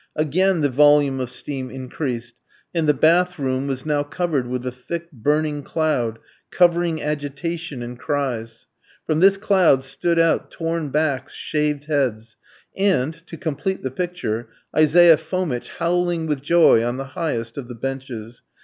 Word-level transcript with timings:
Again 0.15 0.61
the 0.61 0.69
volume 0.69 1.19
of 1.19 1.29
steam 1.29 1.69
increased, 1.69 2.41
and 2.73 2.87
the 2.89 2.93
bath 2.95 3.37
room 3.37 3.67
was 3.67 3.85
now 3.85 4.01
covered 4.01 4.47
with 4.47 4.65
a 4.65 4.71
thick, 4.71 5.11
burning 5.11 5.61
cloud, 5.61 6.17
covering 6.49 6.99
agitation 6.99 7.83
and 7.83 7.99
cries. 7.99 8.65
From 9.05 9.19
this 9.19 9.37
cloud 9.37 9.83
stood 9.83 10.17
out 10.17 10.49
torn 10.49 10.89
backs, 10.89 11.33
shaved 11.33 11.85
heads; 11.85 12.35
and, 12.75 13.13
to 13.27 13.37
complete 13.37 13.83
the 13.83 13.91
picture, 13.91 14.47
Isaiah 14.75 15.17
Fomitch 15.17 15.69
howling 15.77 16.25
with 16.25 16.41
joy 16.41 16.83
on 16.83 16.97
the 16.97 17.05
highest 17.13 17.55
of 17.55 17.67
the 17.67 17.75
benches. 17.75 18.41